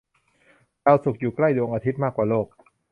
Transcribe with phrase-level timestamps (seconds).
[0.85, 2.47] ดาวศุกร์ อยู่ใกล้ดวงอาทิตย์มากกว่าโลก